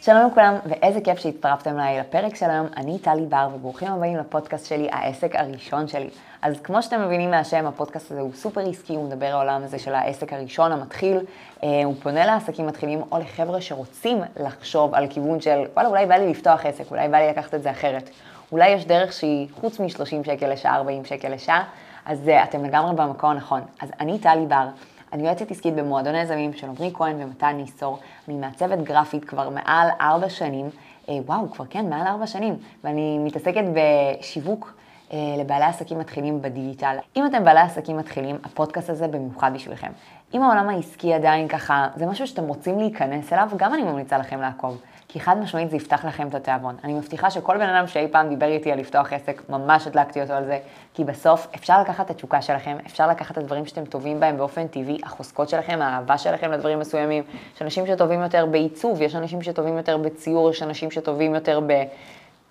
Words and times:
שלום 0.00 0.30
לכולם, 0.30 0.54
ואיזה 0.64 1.00
כיף 1.00 1.18
שהצטרפתם 1.18 1.70
אליי 1.78 2.00
לפרק 2.00 2.36
של 2.36 2.50
היום. 2.50 2.66
אני 2.76 2.98
טלי 2.98 3.26
בר, 3.26 3.48
וברוכים 3.54 3.88
הבאים 3.88 4.16
לפודקאסט 4.16 4.66
שלי, 4.66 4.88
העסק 4.92 5.36
הראשון 5.36 5.88
שלי. 5.88 6.10
אז 6.42 6.60
כמו 6.60 6.82
שאתם 6.82 7.06
מבינים 7.06 7.30
מהשם, 7.30 7.66
הפודקאסט 7.66 8.10
הזה 8.10 8.20
הוא 8.20 8.32
סופר 8.34 8.68
עסקי, 8.68 8.94
הוא 8.94 9.08
מדבר 9.08 9.26
על 9.26 9.32
העולם 9.32 9.64
הזה 9.64 9.78
של 9.78 9.94
העסק 9.94 10.32
הראשון 10.32 10.72
המתחיל. 10.72 11.18
אה, 11.62 11.68
הוא 11.84 11.94
פונה 12.02 12.26
לעסקים 12.26 12.66
מתחילים 12.66 13.02
או 13.12 13.18
לחבר'ה 13.18 13.60
שרוצים 13.60 14.18
לחשוב 14.36 14.94
על 14.94 15.06
כיוון 15.10 15.40
של, 15.40 15.64
וואלה, 15.74 15.88
אולי 15.88 16.06
בא 16.06 16.14
לי 16.14 16.30
לפתוח 16.30 16.66
עסק, 16.66 16.90
אולי 16.90 17.08
בא 17.08 17.18
לי 17.18 17.28
לקחת 17.28 17.54
את 17.54 17.62
זה 17.62 17.70
אחרת. 17.70 18.10
אולי 18.52 18.68
יש 18.68 18.84
דרך 18.84 19.12
שהיא 19.12 19.48
חוץ 19.60 19.80
מ-30 19.80 20.26
שקל 20.26 20.52
לשעה, 20.52 20.76
40 20.76 21.04
שקל 21.04 21.28
לשעה, 21.28 21.64
אז 22.04 22.28
uh, 22.28 22.44
אתם 22.44 22.64
לגמרי 22.64 22.96
במקום 22.96 23.30
הנכון. 23.30 23.60
אז 23.80 23.90
אני 24.00 24.18
טלי 24.18 24.46
בר, 24.46 24.68
אני 25.12 25.22
יועצת 25.22 25.50
עסקית 25.50 25.74
במועדון 25.74 26.14
היזמים 26.14 26.52
של 26.52 26.66
עמרי 26.66 26.90
כהן 26.94 27.22
ומתן 27.22 27.56
ניסור. 27.56 27.98
אני 28.28 28.36
מעצבת 28.36 28.78
גרפית 28.78 29.24
כבר 29.24 29.48
מעל 29.48 29.88
ארבע 30.00 30.28
שנים, 30.28 30.70
אה, 31.08 31.14
וואו, 31.26 31.50
כבר 31.50 31.64
כן, 31.70 31.90
מעל 31.90 32.06
ארבע 32.06 32.26
שנים, 32.26 32.56
ואני 32.84 33.18
מתעסקת 33.18 33.64
בשיווק 33.74 34.64
אה, 34.66 34.89
לבעלי 35.12 35.64
עסקים 35.64 35.98
מתחילים 35.98 36.42
בדיגיטל. 36.42 36.96
אם 37.16 37.26
אתם 37.26 37.44
בעלי 37.44 37.60
עסקים 37.60 37.96
מתחילים, 37.96 38.38
הפודקאסט 38.44 38.90
הזה 38.90 39.08
במיוחד 39.08 39.50
בשבילכם. 39.54 39.90
אם 40.34 40.42
העולם 40.42 40.68
העסקי 40.68 41.14
עדיין 41.14 41.48
ככה, 41.48 41.88
זה 41.96 42.06
משהו 42.06 42.26
שאתם 42.26 42.44
רוצים 42.44 42.78
להיכנס 42.78 43.32
אליו, 43.32 43.48
גם 43.56 43.74
אני 43.74 43.82
ממליצה 43.82 44.18
לכם 44.18 44.40
לעקוב. 44.40 44.80
כי 45.08 45.20
חד 45.20 45.38
משמעית 45.38 45.70
זה 45.70 45.76
יפתח 45.76 46.04
לכם 46.04 46.28
את 46.28 46.34
התיאבון. 46.34 46.76
אני 46.84 46.94
מבטיחה 46.94 47.30
שכל 47.30 47.58
בן 47.58 47.68
אדם 47.68 47.86
שאי 47.86 48.08
פעם 48.08 48.28
דיבר 48.28 48.46
איתי 48.46 48.72
על 48.72 48.78
לפתוח 48.78 49.12
עסק, 49.12 49.42
ממש 49.48 49.86
הדלקתי 49.86 50.22
אותו 50.22 50.32
על 50.32 50.44
זה, 50.44 50.58
כי 50.94 51.04
בסוף 51.04 51.46
אפשר 51.54 51.80
לקחת 51.80 52.06
את 52.06 52.10
התשוקה 52.10 52.42
שלכם, 52.42 52.76
אפשר 52.86 53.08
לקחת 53.08 53.32
את 53.32 53.38
הדברים 53.38 53.66
שאתם 53.66 53.84
טובים 53.84 54.20
בהם 54.20 54.36
באופן 54.36 54.66
טבעי, 54.66 54.98
החוזקות 55.04 55.48
שלכם, 55.48 55.78
האהבה 55.82 56.18
שלכם 56.18 56.52
לדברים 56.52 56.78
מסוימים. 56.78 57.22
יש 57.56 57.62
אנשים 57.62 57.86
שטובים 57.86 58.22
יותר 58.22 58.46
בעיצוב, 58.46 59.02
יש 59.02 59.16
אנשים 59.16 59.42
שטובים 59.42 59.76
יותר 59.76 59.96
בציור, 59.96 60.50
יש 60.50 60.62
אנשים 60.62 60.90
שטובים 60.90 61.34
יותר 61.34 61.60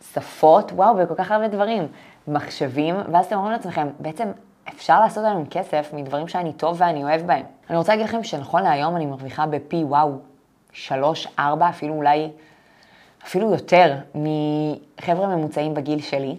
בשפות, 0.01 0.71
וואו, 0.71 0.97
וכל 0.97 1.15
כך 1.15 1.31
הרבה 1.31 1.47
דברים. 1.47 1.87
מחשבים, 2.29 2.95
ואז 3.11 3.25
אתם 3.25 3.35
אומרים 3.35 3.51
לעצמכם, 3.51 3.87
בעצם 3.99 4.31
אפשר 4.69 4.99
לעשות 4.99 5.25
עליהם 5.25 5.45
כסף 5.45 5.89
מדברים 5.93 6.27
שאני 6.27 6.53
טוב 6.53 6.75
ואני 6.79 7.03
אוהב 7.03 7.21
בהם. 7.21 7.45
אני 7.69 7.77
רוצה 7.77 7.91
להגיד 7.91 8.05
לכם 8.05 8.23
שנכון 8.23 8.63
להיום 8.63 8.95
אני 8.95 9.05
מרוויחה 9.05 9.45
בפי 9.45 9.83
וואו, 9.83 10.11
שלוש, 10.71 11.27
ארבע, 11.39 11.69
אפילו 11.69 11.93
אולי, 11.93 12.29
אפילו 13.23 13.51
יותר 13.51 13.95
מחבר'ה 14.15 15.27
ממוצעים 15.27 15.73
בגיל 15.73 16.01
שלי, 16.01 16.35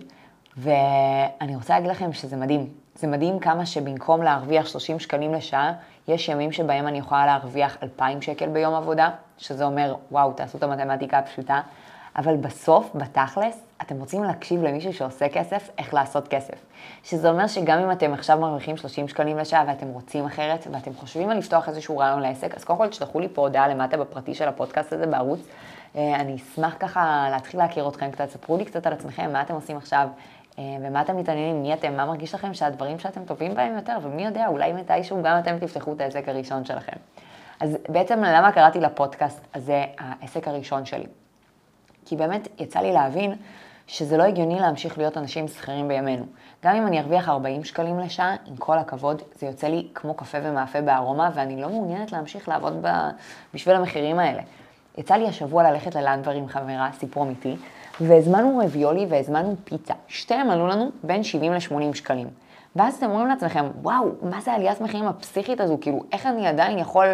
ואני 0.56 1.56
רוצה 1.56 1.74
להגיד 1.74 1.90
לכם 1.90 2.12
שזה 2.12 2.36
מדהים. 2.36 2.66
זה 2.94 3.06
מדהים 3.06 3.38
כמה 3.38 3.66
שבמקום 3.66 4.22
להרוויח 4.22 4.66
30 4.66 4.98
שקלים 4.98 5.34
לשעה, 5.34 5.72
יש 6.08 6.28
ימים 6.28 6.52
שבהם 6.52 6.86
אני 6.86 6.98
יכולה 6.98 7.26
להרוויח 7.26 7.76
2,000 7.82 8.22
שקל 8.22 8.48
ביום 8.48 8.74
עבודה, 8.74 9.10
שזה 9.38 9.64
אומר, 9.64 9.94
וואו, 10.10 10.32
תעשו 10.32 10.58
את 10.58 10.62
המתמטיקה 10.62 11.18
הפשוטה, 11.18 11.60
אבל 12.20 12.36
בסוף, 12.36 12.90
בתכלס, 12.94 13.64
אתם 13.82 14.00
רוצים 14.00 14.24
להקשיב 14.24 14.62
למישהו 14.62 14.92
שעושה 14.92 15.28
כסף, 15.28 15.70
איך 15.78 15.94
לעשות 15.94 16.28
כסף. 16.28 16.54
שזה 17.04 17.30
אומר 17.30 17.46
שגם 17.46 17.78
אם 17.78 17.92
אתם 17.92 18.12
עכשיו 18.12 18.38
מרוויחים 18.38 18.76
30 18.76 19.08
שקלים 19.08 19.38
לשעה 19.38 19.64
ואתם 19.66 19.88
רוצים 19.88 20.24
אחרת, 20.24 20.66
ואתם 20.72 20.94
חושבים 20.94 21.30
על 21.30 21.38
לפתוח 21.38 21.68
איזשהו 21.68 21.98
רעיון 21.98 22.20
לעסק, 22.20 22.54
אז 22.54 22.64
קודם 22.64 22.78
כל 22.78 22.88
תשלחו 22.88 23.20
לי 23.20 23.28
פה 23.28 23.42
הודעה 23.42 23.68
למטה 23.68 23.96
בפרטי 23.96 24.34
של 24.34 24.48
הפודקאסט 24.48 24.92
הזה 24.92 25.06
בערוץ. 25.06 25.40
אה, 25.96 26.16
אני 26.16 26.36
אשמח 26.36 26.76
ככה 26.80 27.28
להתחיל 27.30 27.60
להכיר 27.60 27.88
אתכם 27.88 28.10
קצת, 28.10 28.30
ספרו 28.30 28.56
לי 28.56 28.64
קצת 28.64 28.86
על 28.86 28.92
עצמכם, 28.92 29.32
מה 29.32 29.42
אתם 29.42 29.54
עושים 29.54 29.76
עכשיו, 29.76 30.08
אה, 30.58 30.64
ומה 30.80 31.00
אתם 31.00 31.16
מתעניינים, 31.16 31.62
מי 31.62 31.74
אתם, 31.74 31.96
מה 31.96 32.06
מרגיש 32.06 32.34
לכם 32.34 32.54
שהדברים 32.54 32.98
שאתם 32.98 33.24
טובים 33.24 33.54
בהם 33.54 33.76
יותר, 33.76 33.98
ומי 34.02 34.24
יודע, 34.24 34.46
אולי 34.46 34.72
מתישהו 34.72 35.22
גם 35.22 35.38
אתם 35.38 35.58
תפתחו 35.58 35.92
את 35.92 36.00
העסק 36.00 36.28
הראשון 36.28 36.64
שלכם. 36.64 36.96
אז 37.60 37.78
בעצם 37.88 38.24
למה 38.24 38.52
קראתי 38.52 38.80
לפודקאסט 38.80 39.46
הזה 39.54 39.84
העסק 39.98 40.48
הראשון 40.48 40.84
שלי? 40.84 41.06
כי 42.04 42.16
באמת 42.16 42.48
יצא 42.58 42.80
לי 42.80 42.92
להבין 42.92 43.34
שזה 43.86 44.16
לא 44.16 44.22
הגיוני 44.22 44.60
להמשיך 44.60 44.98
להיות 44.98 45.16
אנשים 45.16 45.48
שכירים 45.48 45.88
בימינו. 45.88 46.24
גם 46.64 46.76
אם 46.76 46.86
אני 46.86 47.00
ארוויח 47.00 47.28
40 47.28 47.64
שקלים 47.64 47.98
לשעה, 47.98 48.36
עם 48.46 48.56
כל 48.56 48.78
הכבוד, 48.78 49.22
זה 49.38 49.46
יוצא 49.46 49.66
לי 49.66 49.88
כמו 49.94 50.14
קפה 50.14 50.38
ומאפה 50.42 50.80
בארומה, 50.80 51.30
ואני 51.34 51.62
לא 51.62 51.68
מעוניינת 51.68 52.12
להמשיך 52.12 52.48
לעבוד 52.48 52.78
ב... 52.82 52.88
בשביל 53.54 53.76
המחירים 53.76 54.18
האלה. 54.18 54.42
יצא 54.98 55.14
לי 55.14 55.28
השבוע 55.28 55.70
ללכת 55.70 55.94
ללנדבר 55.94 56.30
עם 56.30 56.48
חברה, 56.48 56.90
סיפור 56.98 57.22
אמיתי, 57.22 57.56
והזמנו 58.00 58.60
רביולי 58.64 59.06
והזמנו 59.08 59.56
פיצה. 59.64 59.94
שתיהם 60.08 60.50
עלו 60.50 60.66
לנו 60.66 60.90
בין 61.02 61.22
70 61.22 61.52
ל-80 61.52 61.94
שקלים. 61.94 62.28
ואז 62.76 62.94
אתם 62.94 63.10
אומרים 63.10 63.26
לעצמכם, 63.26 63.64
וואו, 63.82 64.08
מה 64.22 64.40
זה 64.40 64.52
עליית 64.52 64.80
מחירים 64.80 65.06
הפסיכית 65.06 65.60
הזו? 65.60 65.78
כאילו, 65.80 66.04
איך 66.12 66.26
אני 66.26 66.46
עדיין 66.46 66.78
יכול 66.78 67.06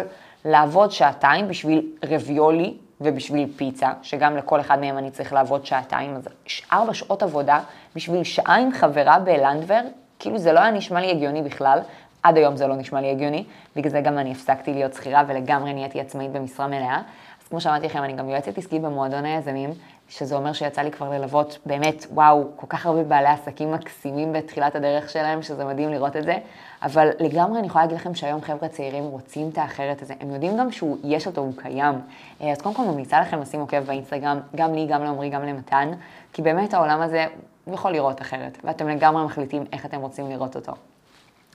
לעבוד 0.45 0.91
שעתיים 0.91 1.47
בשביל 1.47 1.91
רביולי 2.05 2.77
ובשביל 3.01 3.49
פיצה, 3.55 3.91
שגם 4.01 4.37
לכל 4.37 4.59
אחד 4.59 4.79
מהם 4.79 4.97
אני 4.97 5.11
צריך 5.11 5.33
לעבוד 5.33 5.65
שעתיים, 5.65 6.15
אז 6.15 6.27
ארבע 6.71 6.93
שעות 6.93 7.23
עבודה 7.23 7.59
בשביל 7.95 8.23
שעה 8.23 8.55
עם 8.55 8.71
חברה 8.71 9.19
בלנדבר, 9.19 9.81
כאילו 10.19 10.37
זה 10.37 10.53
לא 10.53 10.59
היה 10.59 10.71
נשמע 10.71 11.01
לי 11.01 11.11
הגיוני 11.11 11.41
בכלל, 11.41 11.79
עד 12.23 12.37
היום 12.37 12.55
זה 12.55 12.67
לא 12.67 12.75
נשמע 12.75 13.01
לי 13.01 13.11
הגיוני, 13.11 13.43
בגלל 13.75 13.91
זה 13.91 14.01
גם 14.01 14.17
אני 14.17 14.31
הפסקתי 14.31 14.73
להיות 14.73 14.93
שכירה 14.93 15.23
ולגמרי 15.27 15.73
נהייתי 15.73 16.01
עצמאית 16.01 16.31
במשרה 16.31 16.67
מלאה. 16.67 17.01
כמו 17.49 17.61
שאמרתי 17.61 17.85
לכם, 17.85 18.03
אני 18.03 18.13
גם 18.13 18.29
יועצת 18.29 18.57
עסקית 18.57 18.81
במועדון 18.81 19.25
היזמים, 19.25 19.69
שזה 20.09 20.35
אומר 20.35 20.53
שיצא 20.53 20.81
לי 20.81 20.91
כבר 20.91 21.09
ללוות 21.09 21.57
באמת, 21.65 22.05
וואו, 22.11 22.43
כל 22.55 22.67
כך 22.69 22.85
הרבה 22.85 23.03
בעלי 23.03 23.27
עסקים 23.27 23.71
מקסימים 23.71 24.33
בתחילת 24.33 24.75
הדרך 24.75 25.09
שלהם, 25.09 25.41
שזה 25.41 25.65
מדהים 25.65 25.89
לראות 25.89 26.15
את 26.15 26.23
זה. 26.23 26.37
אבל 26.81 27.09
לגמרי 27.19 27.59
אני 27.59 27.67
יכולה 27.67 27.83
להגיד 27.83 27.99
לכם 27.99 28.15
שהיום 28.15 28.41
חבר'ה 28.41 28.67
צעירים 28.67 29.03
רוצים 29.03 29.49
את 29.49 29.57
האחרת 29.57 30.01
הזה. 30.01 30.13
הם 30.19 30.33
יודעים 30.33 30.57
גם 30.57 30.71
שהוא, 30.71 30.97
יש 31.03 31.27
אותו, 31.27 31.41
הוא 31.41 31.53
קיים. 31.57 31.95
אה, 32.41 32.51
אז 32.51 32.61
קודם 32.61 32.75
כל 32.75 32.83
ממליצה 32.83 33.21
לכם 33.21 33.41
לשים 33.41 33.59
עוקב 33.59 33.79
באינסטגרם, 33.79 34.39
גם 34.55 34.73
לי, 34.73 34.87
גם 34.89 35.03
לעמרי, 35.03 35.29
גם 35.29 35.43
למתן, 35.43 35.91
כי 36.33 36.41
באמת 36.41 36.73
העולם 36.73 37.01
הזה, 37.01 37.25
יכול 37.73 37.91
לראות 37.91 38.21
אחרת, 38.21 38.57
ואתם 38.63 38.87
לגמרי 38.87 39.25
מחליטים 39.25 39.65
איך 39.73 39.85
אתם 39.85 40.01
רוצים 40.01 40.29
לראות 40.29 40.55
אותו. 40.55 40.71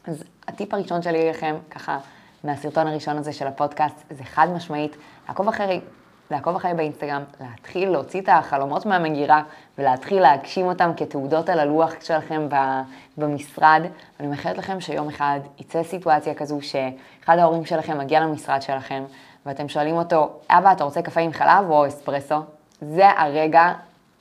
אז 0.07 0.25
הטיפ 0.49 0.75
הראשון 0.75 1.03
שלי 1.03 1.31
לכם, 1.31 1.57
ככה, 1.71 1.99
מהסרטון 2.45 2.87
הראשון 2.87 3.19
הזה 3.19 3.33
של 3.33 3.47
הפודקאסט, 3.47 4.05
זה 4.11 4.25
חד 4.25 4.49
משמעית, 4.51 4.97
לעקוב 5.29 5.49
אחרי 5.49 5.81
לעקוב 6.33 6.57
אחרי 6.57 6.75
באינסטגרם, 6.75 7.23
להתחיל 7.41 7.91
להוציא 7.91 8.21
את 8.21 8.29
החלומות 8.33 8.87
מהמגירה 8.87 9.43
ולהתחיל 9.79 10.23
להגשים 10.23 10.67
אותם 10.67 10.91
כתעודות 10.97 11.49
על 11.49 11.59
הלוח 11.59 11.93
שלכם 12.01 12.49
במשרד. 13.17 13.83
אני 14.21 14.29
מאחלת 14.29 14.59
לכם 14.59 14.81
שיום 14.81 15.09
אחד 15.09 15.41
יצא 15.59 15.83
סיטואציה 15.83 16.35
כזו 16.35 16.59
שאחד 16.63 17.39
ההורים 17.39 17.65
שלכם 17.65 17.99
מגיע 17.99 18.21
למשרד 18.21 18.63
שלכם 18.63 19.05
ואתם 19.47 19.69
שואלים 19.69 19.95
אותו, 19.95 20.31
אבא, 20.51 20.73
אתה 20.73 20.85
רוצה 20.85 21.03
קפה 21.03 21.21
עם 21.21 21.33
חלב 21.33 21.71
או 21.71 21.87
אספרסו? 21.87 22.37
זה 22.81 23.09
הרגע, 23.17 23.73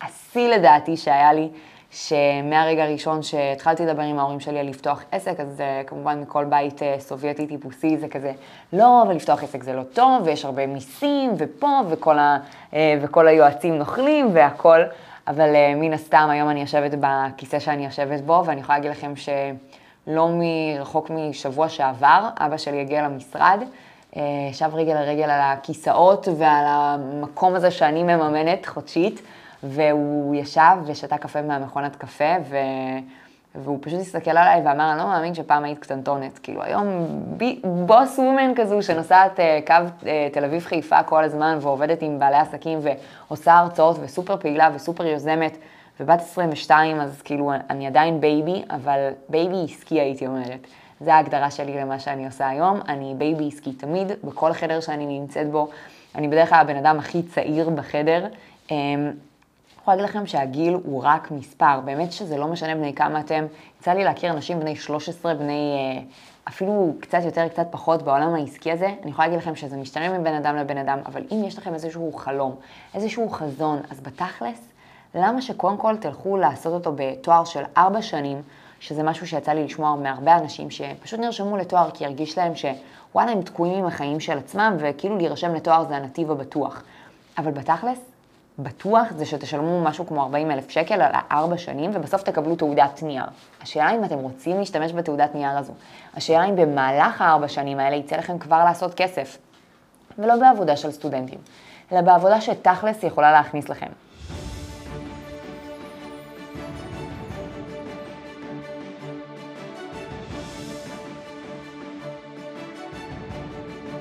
השיא 0.02 0.48
לדעתי 0.48 0.98
שהיה 0.98 1.34
לי. 1.34 1.50
שמהרגע 1.92 2.84
הראשון 2.84 3.24
שהתחלתי 3.24 3.86
לדבר 3.86 4.02
עם 4.02 4.20
ההורים 4.20 4.40
שלי 4.40 4.60
על 4.60 4.68
לפתוח 4.68 5.04
עסק, 5.12 5.40
אז 5.40 5.60
uh, 5.60 5.88
כמובן 5.88 6.22
מכל 6.22 6.46
בית 6.46 6.80
uh, 6.80 7.00
סובייטי 7.00 7.48
טיפוסי 7.48 7.98
זה 7.98 8.08
כזה, 8.08 8.32
לא, 8.74 9.04
אבל 9.04 9.16
לפתוח 9.16 9.44
עסק 9.44 9.64
זה 9.64 9.74
לא 9.74 9.84
טוב, 9.84 10.22
ויש 10.26 10.46
הרבה 10.46 10.68
מיסים, 10.68 11.32
ופה, 11.38 11.80
וכל, 11.90 12.20
ה, 12.20 12.38
uh, 12.72 12.76
וכל 13.02 13.28
היועצים 13.28 13.78
נוכלים, 13.78 14.30
והכול, 14.34 14.84
אבל 15.28 15.50
מן 15.76 15.94
הסתם 15.94 16.28
היום 16.32 16.50
אני 16.50 16.62
יושבת 16.62 16.92
בכיסא 17.00 17.60
שאני 17.60 17.86
יושבת 17.86 18.22
בו, 18.22 18.44
ואני 18.46 18.62
יכולה 18.62 18.78
להגיד 18.78 18.92
לכם 18.92 19.14
שלא 19.16 20.30
מרחוק 20.32 21.10
משבוע 21.10 21.70
שעבר, 21.70 22.30
אבא 22.38 22.58
שלי 22.58 22.82
הגיע 22.82 23.02
למשרד, 23.02 23.60
ישב 24.50 24.70
רגל 24.74 24.94
לרגל 24.94 25.30
על 25.30 25.42
הכיסאות 25.42 26.28
ועל 26.38 26.66
המקום 26.68 27.56
הזה 27.56 27.72
שאני 27.72 28.04
מממנת 28.04 28.66
חודשית. 28.66 29.22
והוא 29.64 30.36
ישב 30.36 30.78
ושתה 30.86 31.18
קפה 31.18 31.42
מהמכונת 31.42 31.96
קפה, 31.96 32.36
ו... 32.50 32.56
והוא 33.56 33.78
פשוט 33.82 34.00
הסתכל 34.00 34.32
עליי 34.32 34.62
ואמר, 34.66 34.92
אני 34.92 35.00
לא 35.00 35.06
מאמין 35.06 35.36
שפעם 35.36 35.64
היית 35.64 35.80
קטנטונת. 35.80 36.40
כאילו, 36.40 36.64
היום 36.64 37.08
בי, 37.38 37.62
boss 37.86 38.20
woman 38.20 38.52
כזו 38.56 38.82
שנוסעת 38.82 39.40
uh, 39.40 39.68
קו 39.68 39.74
uh, 40.02 40.06
תל 40.34 40.46
אביב-חיפה 40.46 41.04
כל 41.04 41.24
הזמן 41.24 41.58
ועובדת 41.62 42.02
עם 42.02 42.20
בעלי 42.20 42.38
עסקים 42.38 42.80
ועושה 42.82 43.58
הרצאות 43.58 43.98
וסופר 44.02 44.38
פעילה 44.38 44.70
וסופר 44.76 45.06
יוזמת, 45.06 45.58
ובת 46.00 46.20
22, 46.20 47.02
אז 47.02 47.22
כאילו, 47.22 47.52
אני 47.70 47.88
עדיין 47.88 48.22
baby, 48.22 48.64
אבל 48.70 49.10
baby 49.30 49.64
עסקי 49.64 50.00
הייתי 50.00 50.28
אומרת. 50.28 50.68
זה 51.00 51.14
ההגדרה 51.14 51.52
שלי 51.52 51.82
למה 51.82 52.00
שאני 52.00 52.26
עושה 52.26 52.50
היום. 52.50 52.80
אני 52.88 53.14
baby 53.18 53.48
עסקי 53.48 53.74
תמיד, 53.74 54.08
בכל 54.24 54.54
חדר 54.54 54.80
שאני 54.80 55.20
נמצאת 55.20 55.52
בו. 55.52 55.70
אני 56.16 56.28
בדרך 56.28 56.50
כלל 56.50 56.60
הבן 56.60 56.76
אדם 56.76 57.00
הכי 57.00 57.24
צעיר 57.24 57.70
בחדר. 57.70 58.26
Um, 58.68 58.72
יכולה 59.82 59.98
להגיד 59.98 60.10
לכם 60.10 60.28
שהגיל 60.28 60.74
הוא 60.74 61.02
רק 61.04 61.32
מספר, 61.32 61.80
באמת 61.86 62.12
שזה 62.12 62.38
לא 62.38 62.48
משנה 62.48 62.76
בני 62.76 62.94
כמה 62.94 63.20
אתם. 63.20 63.46
יצא 63.80 63.92
לי 63.92 64.04
להכיר 64.04 64.32
אנשים 64.32 64.60
בני 64.60 64.76
13, 64.76 65.34
בני 65.34 65.76
אה, 65.78 66.02
אפילו 66.48 66.94
קצת 67.00 67.20
יותר, 67.26 67.48
קצת 67.48 67.68
פחות 67.72 68.02
בעולם 68.02 68.34
העסקי 68.34 68.72
הזה. 68.72 68.90
אני 69.04 69.12
יכולה 69.12 69.28
להגיד 69.28 69.42
לכם 69.42 69.56
שזה 69.56 69.78
משתנה 69.78 70.20
מבין 70.20 70.34
אדם 70.34 70.56
לבין 70.56 70.78
אדם, 70.78 71.00
אבל 71.06 71.24
אם 71.32 71.44
יש 71.44 71.58
לכם 71.58 71.74
איזשהו 71.74 72.14
חלום, 72.14 72.56
איזשהו 72.94 73.30
חזון, 73.30 73.80
אז 73.90 74.00
בתכלס, 74.00 74.68
למה 75.16 75.42
שקודם 75.42 75.78
כל 75.78 75.98
תלכו 75.98 76.38
לעשות 76.38 76.74
אותו 76.74 76.94
בתואר 76.96 77.44
של 77.44 77.64
4 77.78 78.02
שנים, 78.02 78.42
שזה 78.80 79.04
משהו 79.04 79.28
שיצא 79.28 79.52
לי 79.52 79.64
לשמוע 79.64 79.96
מהרבה 79.96 80.38
אנשים 80.38 80.70
שפשוט 80.70 81.20
נרשמו 81.20 81.58
לתואר 81.58 81.90
כי 81.94 82.06
הרגיש 82.06 82.38
להם 82.38 82.54
שוואלה, 82.56 83.32
הם 83.32 83.42
תקועים 83.42 83.74
עם 83.74 83.86
החיים 83.86 84.20
של 84.20 84.38
עצמם, 84.38 84.76
וכאילו 84.80 85.18
להירשם 85.18 85.54
לתואר 85.56 85.84
זה 85.84 85.96
הנתיב 85.96 86.32
הבטוח. 86.32 86.84
אבל 87.38 87.52
בתכלס, 87.52 88.11
בטוח 88.64 89.08
זה 89.16 89.26
שתשלמו 89.26 89.84
משהו 89.84 90.08
כמו 90.08 90.22
40 90.22 90.52
אלף 90.52 90.70
שקל 90.70 91.02
על 91.02 91.12
הארבע 91.14 91.58
שנים, 91.58 91.92
ובסוף 91.94 92.24
תקבלו 92.24 92.56
תעודת 92.56 93.04
נייר. 93.04 93.26
השאלה 93.62 93.96
אם 93.96 94.04
אתם 94.04 94.18
רוצים 94.18 94.60
להשתמש 94.60 94.94
בתעודת 94.94 95.36
נייר 95.36 95.58
הזו. 95.58 95.74
השאלה 96.14 96.46
אם 96.46 96.56
במהלך 96.56 97.22
הארבע 97.22 97.48
שנים 97.48 97.80
האלה 97.80 97.96
יצא 97.96 98.16
לכם 98.16 98.40
כבר 98.40 98.64
לעשות 98.64 98.94
כסף. 98.94 99.38
ולא 100.18 100.36
בעבודה 100.36 100.76
של 100.76 100.92
סטודנטים, 100.92 101.40
אלא 101.92 102.02
בעבודה 102.02 102.42
שתכלס 102.42 103.04
יכולה 103.04 103.32
להכניס 103.32 103.70
לכם. 103.70 103.88